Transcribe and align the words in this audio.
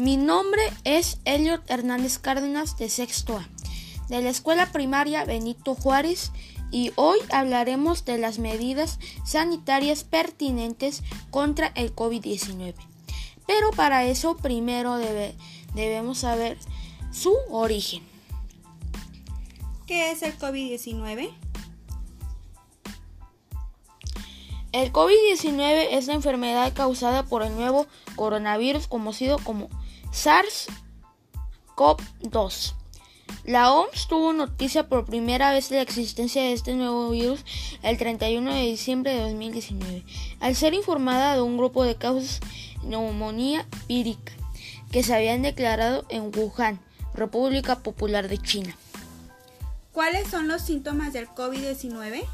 Mi 0.00 0.16
nombre 0.16 0.62
es 0.84 1.18
Elliot 1.26 1.70
Hernández 1.70 2.18
Cárdenas 2.18 2.78
de 2.78 2.88
Sexto 2.88 3.36
A, 3.36 3.46
de 4.08 4.22
la 4.22 4.30
Escuela 4.30 4.72
Primaria 4.72 5.26
Benito 5.26 5.74
Juárez, 5.74 6.32
y 6.70 6.92
hoy 6.94 7.18
hablaremos 7.30 8.06
de 8.06 8.16
las 8.16 8.38
medidas 8.38 8.98
sanitarias 9.26 10.04
pertinentes 10.04 11.02
contra 11.30 11.66
el 11.74 11.94
COVID-19. 11.94 12.76
Pero 13.46 13.72
para 13.72 14.06
eso 14.06 14.38
primero 14.38 14.96
debemos 15.74 16.16
saber 16.16 16.56
su 17.12 17.36
origen. 17.50 18.02
¿Qué 19.86 20.12
es 20.12 20.22
el 20.22 20.38
COVID-19? 20.38 21.30
El 24.72 24.92
COVID-19 24.94 25.88
es 25.90 26.06
la 26.06 26.14
enfermedad 26.14 26.72
causada 26.72 27.26
por 27.26 27.42
el 27.42 27.54
nuevo 27.54 27.86
coronavirus 28.16 28.86
conocido 28.86 29.38
como 29.38 29.68
SARS-CoV-2. 30.12 32.74
La 33.44 33.72
OMS 33.72 34.08
tuvo 34.08 34.32
noticia 34.32 34.88
por 34.88 35.06
primera 35.06 35.52
vez 35.52 35.68
de 35.70 35.76
la 35.76 35.82
existencia 35.82 36.42
de 36.42 36.52
este 36.52 36.74
nuevo 36.74 37.10
virus 37.10 37.44
el 37.82 37.96
31 37.96 38.52
de 38.52 38.62
diciembre 38.62 39.14
de 39.14 39.22
2019, 39.22 40.04
al 40.40 40.54
ser 40.54 40.74
informada 40.74 41.34
de 41.34 41.42
un 41.42 41.56
grupo 41.56 41.84
de 41.84 41.96
casos 41.96 42.40
de 42.82 42.88
neumonía 42.88 43.66
vírica 43.88 44.32
que 44.92 45.02
se 45.02 45.14
habían 45.14 45.42
declarado 45.42 46.04
en 46.08 46.30
Wuhan, 46.34 46.80
República 47.14 47.78
Popular 47.78 48.28
de 48.28 48.38
China. 48.38 48.76
¿Cuáles 49.92 50.28
son 50.28 50.48
los 50.48 50.62
síntomas 50.62 51.12
del 51.12 51.28
COVID-19? 51.28 52.24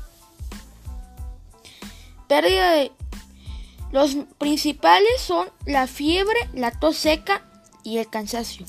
Pérdida 2.29 2.73
de... 2.73 2.93
Los 3.93 4.17
principales 4.39 5.21
son 5.21 5.49
la 5.65 5.87
fiebre, 5.87 6.39
la 6.53 6.73
tos 6.73 6.97
seca 6.97 7.46
y 7.87 7.99
el 7.99 8.09
cansancio. 8.11 8.67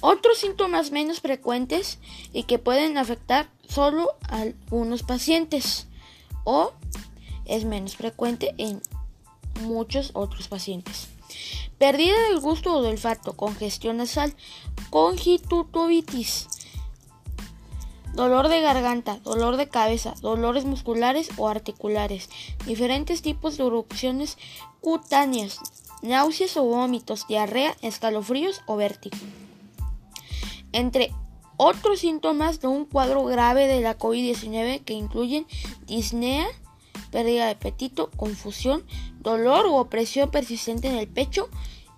Otros 0.00 0.38
síntomas 0.38 0.90
menos 0.90 1.20
frecuentes 1.20 1.98
y 2.32 2.44
que 2.44 2.58
pueden 2.58 2.96
afectar 2.96 3.50
solo 3.68 4.14
a 4.28 4.40
algunos 4.40 5.02
pacientes 5.02 5.86
o 6.44 6.72
es 7.44 7.66
menos 7.66 7.94
frecuente 7.96 8.54
en 8.56 8.80
muchos 9.62 10.12
otros 10.14 10.48
pacientes. 10.48 11.08
Pérdida 11.76 12.14
del 12.28 12.40
gusto 12.40 12.74
o 12.74 12.82
del 12.82 12.92
olfato, 12.92 13.34
congestión 13.34 13.98
nasal, 13.98 14.34
conjuntivitis, 14.88 16.48
dolor 18.14 18.48
de 18.48 18.62
garganta, 18.62 19.18
dolor 19.18 19.58
de 19.58 19.68
cabeza, 19.68 20.14
dolores 20.22 20.64
musculares 20.64 21.28
o 21.36 21.48
articulares, 21.48 22.30
diferentes 22.64 23.20
tipos 23.20 23.58
de 23.58 23.66
erupciones 23.66 24.38
cutáneas, 24.80 25.58
náuseas 26.04 26.56
o 26.56 26.64
vómitos, 26.64 27.26
diarrea, 27.26 27.76
escalofríos 27.82 28.62
o 28.66 28.76
vértigo. 28.76 29.16
Entre 30.72 31.12
otros 31.56 32.00
síntomas 32.00 32.60
de 32.60 32.68
un 32.68 32.84
cuadro 32.84 33.24
grave 33.24 33.66
de 33.66 33.80
la 33.80 33.98
COVID-19 33.98 34.84
que 34.84 34.92
incluyen 34.92 35.46
disnea, 35.86 36.46
pérdida 37.10 37.46
de 37.46 37.52
apetito, 37.52 38.10
confusión, 38.16 38.84
dolor 39.20 39.66
u 39.66 39.74
opresión 39.74 40.30
persistente 40.30 40.88
en 40.88 40.96
el 40.96 41.08
pecho 41.08 41.48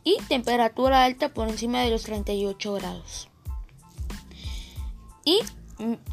y 0.05 0.19
temperatura 0.29 1.05
alta 1.05 1.31
por 1.31 1.49
encima 1.49 1.81
de 1.81 1.91
los 1.91 2.05
38 2.05 2.73
grados. 2.75 3.29
Y 5.25 5.41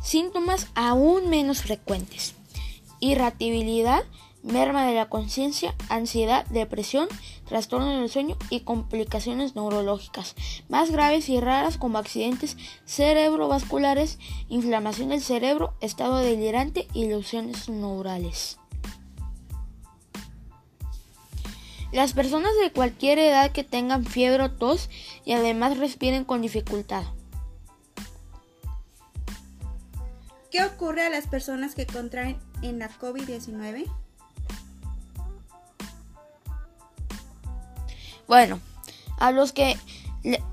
síntomas 0.02 0.68
aún 0.74 1.30
menos 1.30 1.62
frecuentes. 1.62 2.34
Irritabilidad, 3.00 4.04
merma 4.44 4.86
de 4.86 4.94
la 4.94 5.10
conciencia, 5.10 5.74
ansiedad, 5.90 6.46
depresión, 6.48 7.08
trastorno 7.48 8.00
del 8.00 8.10
sueño 8.10 8.38
y 8.50 8.62
complicaciones 8.62 9.56
neurológicas 9.56 10.36
más 10.70 10.92
graves 10.92 11.30
y 11.30 11.40
raras 11.40 11.78
como 11.78 11.98
accidentes 11.98 12.58
cerebrovasculares, 12.86 14.20
inflamación 14.50 15.10
del 15.10 15.22
cerebro, 15.22 15.74
estado 15.82 16.18
delirante 16.18 16.88
y 16.94 17.06
ilusiones 17.06 17.70
neurales. 17.70 18.60
Las 21.92 22.14
personas 22.14 22.52
de 22.62 22.72
cualquier 22.72 23.20
edad 23.20 23.52
que 23.52 23.64
tengan 23.64 24.06
fiebre 24.06 24.44
o 24.44 24.52
tos 24.52 24.90
y 25.26 25.34
además 25.34 25.78
respiren 25.78 26.26
con 26.26 26.42
dificultad 26.42 27.04
¿Qué 30.54 30.64
ocurre 30.64 31.02
a 31.02 31.10
las 31.10 31.26
personas 31.26 31.74
que 31.74 31.88
contraen 31.88 32.38
en 32.62 32.78
la 32.78 32.88
COVID-19? 32.88 33.92
Bueno, 38.28 38.60
a 39.18 39.32
los 39.32 39.52
que 39.52 39.78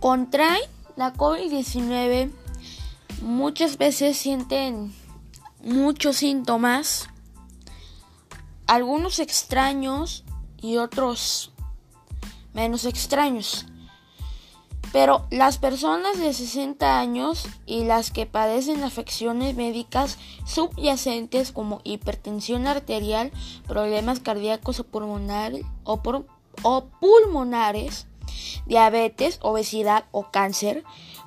contraen 0.01 0.61
la 0.97 1.13
COVID-19 1.15 2.31
muchas 3.23 3.79
veces 3.79 4.17
sienten 4.17 4.95
muchos 5.63 6.17
síntomas, 6.17 7.09
algunos 8.67 9.19
extraños 9.19 10.25
y 10.61 10.77
otros 10.77 11.53
menos 12.53 12.85
extraños. 12.85 13.67
Pero 14.93 15.27
las 15.31 15.59
personas 15.59 16.19
de 16.19 16.33
60 16.35 16.99
años 16.99 17.47
y 17.65 17.85
las 17.85 18.11
que 18.11 18.27
padecen 18.27 18.83
afecciones 18.83 19.55
médicas 19.55 20.19
subyacentes 20.45 21.53
como 21.53 21.81
hipertensión 21.85 22.67
arterial, 22.67 23.31
problemas 23.69 24.19
cardíacos 24.19 24.81
o, 24.81 24.85
pulmonares, 24.85 25.65
o 25.85 26.03
pulmonares, 27.01 28.07
diabetes, 28.67 29.39
obesidad 29.43 30.05
o 30.13 30.31
cáncer, 30.31 30.85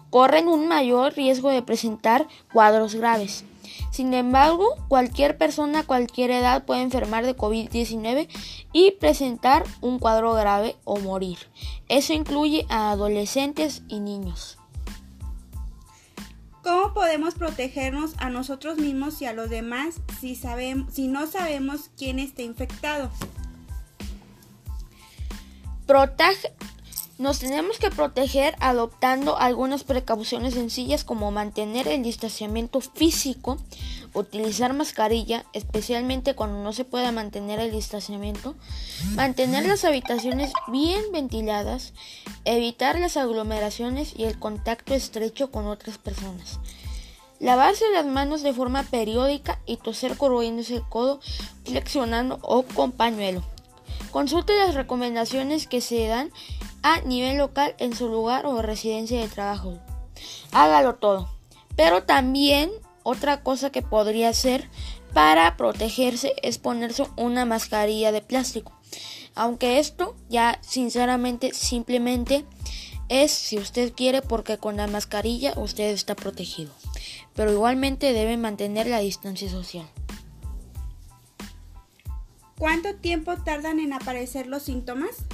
corren 0.09 0.47
un 0.47 0.67
mayor 0.67 1.13
riesgo 1.13 1.49
de 1.49 1.61
presentar 1.61 2.27
cuadros 2.51 2.95
graves. 2.95 3.45
Sin 3.91 4.13
embargo, 4.13 4.75
cualquier 4.87 5.37
persona 5.37 5.79
a 5.79 5.83
cualquier 5.83 6.31
edad 6.31 6.65
puede 6.65 6.81
enfermar 6.81 7.25
de 7.25 7.35
COVID-19 7.35 8.27
y 8.71 8.91
presentar 8.91 9.63
un 9.81 9.99
cuadro 9.99 10.33
grave 10.33 10.75
o 10.83 10.99
morir. 10.99 11.37
Eso 11.89 12.13
incluye 12.13 12.65
a 12.69 12.91
adolescentes 12.91 13.83
y 13.87 13.99
niños. 13.99 14.57
¿Cómo 16.63 16.93
podemos 16.93 17.35
protegernos 17.35 18.13
a 18.19 18.29
nosotros 18.29 18.77
mismos 18.77 19.21
y 19.21 19.25
a 19.25 19.33
los 19.33 19.49
demás 19.49 19.95
si, 20.21 20.35
sabemos, 20.35 20.93
si 20.93 21.07
no 21.07 21.27
sabemos 21.27 21.89
quién 21.97 22.19
está 22.19 22.41
infectado? 22.41 23.11
Nos 27.19 27.39
tenemos 27.39 27.77
que 27.77 27.89
proteger 27.89 28.55
adoptando 28.59 29.37
algunas 29.37 29.83
precauciones 29.83 30.55
sencillas 30.55 31.03
como 31.03 31.31
mantener 31.31 31.87
el 31.87 32.01
distanciamiento 32.01 32.81
físico, 32.81 33.59
utilizar 34.13 34.73
mascarilla, 34.73 35.45
especialmente 35.53 36.35
cuando 36.35 36.63
no 36.63 36.73
se 36.73 36.85
pueda 36.85 37.11
mantener 37.11 37.59
el 37.59 37.71
distanciamiento, 37.71 38.55
mantener 39.15 39.65
las 39.67 39.85
habitaciones 39.85 40.51
bien 40.67 41.01
ventiladas, 41.11 41.93
evitar 42.45 42.99
las 42.99 43.15
aglomeraciones 43.15 44.13
y 44.17 44.23
el 44.23 44.39
contacto 44.39 44.93
estrecho 44.93 45.51
con 45.51 45.67
otras 45.67 45.97
personas. 45.97 46.59
Lavarse 47.39 47.85
las 47.93 48.05
manos 48.05 48.41
de 48.41 48.53
forma 48.53 48.83
periódica 48.83 49.59
y 49.65 49.77
toser 49.77 50.17
corroyéndose 50.17 50.77
el 50.77 50.89
codo, 50.89 51.19
flexionando 51.63 52.39
o 52.41 52.63
con 52.63 52.91
pañuelo. 52.91 53.52
Consulte 54.13 54.55
las 54.55 54.75
recomendaciones 54.75 55.65
que 55.65 55.81
se 55.81 56.05
dan 56.05 56.29
a 56.83 57.01
nivel 57.01 57.39
local 57.39 57.73
en 57.79 57.95
su 57.95 58.09
lugar 58.09 58.45
o 58.45 58.61
residencia 58.61 59.19
de 59.19 59.27
trabajo. 59.27 59.79
Hágalo 60.51 60.97
todo. 60.97 61.29
Pero 61.75 62.03
también 62.03 62.69
otra 63.01 63.41
cosa 63.41 63.71
que 63.71 63.81
podría 63.81 64.29
hacer 64.29 64.69
para 65.15 65.57
protegerse 65.57 66.35
es 66.43 66.59
ponerse 66.59 67.07
una 67.17 67.45
mascarilla 67.45 68.11
de 68.11 68.21
plástico. 68.21 68.71
Aunque 69.33 69.79
esto 69.79 70.15
ya 70.29 70.59
sinceramente 70.61 71.51
simplemente 71.51 72.45
es 73.09 73.31
si 73.31 73.57
usted 73.57 73.93
quiere 73.95 74.21
porque 74.21 74.59
con 74.59 74.77
la 74.77 74.85
mascarilla 74.85 75.53
usted 75.57 75.89
está 75.89 76.13
protegido. 76.13 76.71
Pero 77.33 77.51
igualmente 77.51 78.13
debe 78.13 78.37
mantener 78.37 78.85
la 78.85 78.99
distancia 78.99 79.49
social. 79.49 79.87
¿Cuánto 82.57 82.95
tiempo 82.95 83.35
tardan 83.37 83.79
en 83.79 83.93
aparecer 83.93 84.47
los 84.47 84.63
síntomas? 84.63 85.25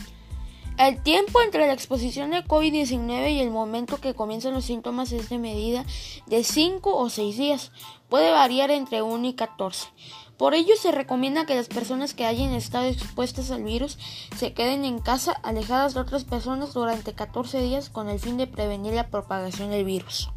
El 0.79 1.03
tiempo 1.03 1.41
entre 1.41 1.67
la 1.67 1.73
exposición 1.73 2.33
al 2.33 2.47
COVID-19 2.47 3.33
y 3.33 3.39
el 3.41 3.51
momento 3.51 3.97
que 3.97 4.13
comienzan 4.13 4.53
los 4.53 4.63
síntomas 4.63 5.11
es 5.11 5.27
de 5.27 5.37
medida 5.37 5.83
de 6.25 6.45
5 6.45 6.95
o 6.95 7.09
6 7.09 7.37
días. 7.37 7.73
Puede 8.07 8.31
variar 8.31 8.71
entre 8.71 9.01
1 9.01 9.27
y 9.27 9.33
14. 9.33 9.89
Por 10.37 10.53
ello 10.53 10.75
se 10.77 10.93
recomienda 10.93 11.45
que 11.45 11.55
las 11.55 11.67
personas 11.67 12.13
que 12.13 12.25
hayan 12.25 12.53
estado 12.53 12.85
expuestas 12.85 13.51
al 13.51 13.65
virus 13.65 13.97
se 14.37 14.53
queden 14.53 14.85
en 14.85 14.99
casa 14.99 15.33
alejadas 15.43 15.95
de 15.95 15.99
otras 15.99 16.23
personas 16.23 16.73
durante 16.73 17.11
14 17.11 17.61
días 17.61 17.89
con 17.89 18.07
el 18.07 18.21
fin 18.21 18.37
de 18.37 18.47
prevenir 18.47 18.93
la 18.93 19.09
propagación 19.09 19.71
del 19.71 19.83
virus. 19.83 20.29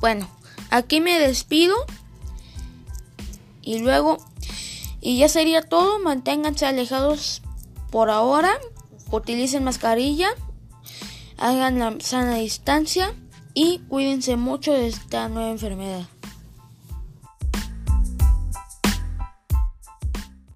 Bueno, 0.00 0.28
Aquí 0.70 1.00
me 1.00 1.18
despido 1.18 1.74
Y 3.60 3.80
luego, 3.80 4.18
y 5.00 5.18
ya 5.18 5.28
sería 5.28 5.62
todo. 5.62 5.98
Manténganse 5.98 6.66
alejados 6.66 7.42
por 7.90 8.10
ahora. 8.10 8.58
Utilicen 9.10 9.64
mascarilla. 9.64 10.28
Hagan 11.36 11.78
la 11.78 11.96
sana 12.00 12.36
distancia. 12.36 13.14
Y 13.52 13.80
cuídense 13.88 14.36
mucho 14.36 14.72
de 14.72 14.86
esta 14.86 15.28
nueva 15.28 15.50
enfermedad. 15.50 16.06